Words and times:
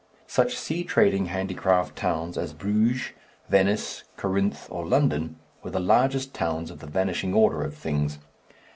Such 0.25 0.57
sea 0.57 0.83
trading 0.83 1.27
handicraft 1.27 1.95
towns 1.95 2.35
as 2.35 2.53
Bruges, 2.53 3.11
Venice, 3.49 4.03
Corinth, 4.17 4.65
or 4.71 4.83
London 4.87 5.35
were 5.61 5.69
the 5.69 5.79
largest 5.79 6.33
towns 6.33 6.71
of 6.71 6.79
the 6.79 6.87
vanishing 6.87 7.35
order 7.35 7.61
of 7.61 7.75
things. 7.75 8.17